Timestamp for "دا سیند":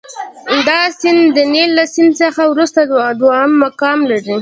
0.67-1.21